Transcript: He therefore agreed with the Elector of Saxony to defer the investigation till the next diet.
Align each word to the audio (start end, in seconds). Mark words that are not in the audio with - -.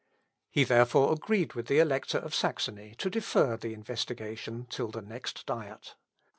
He 0.49 0.63
therefore 0.63 1.13
agreed 1.13 1.53
with 1.53 1.67
the 1.67 1.77
Elector 1.77 2.17
of 2.17 2.33
Saxony 2.33 2.95
to 2.97 3.07
defer 3.07 3.55
the 3.55 3.75
investigation 3.75 4.65
till 4.67 4.87
the 4.89 5.03
next 5.03 5.45
diet. 5.45 5.93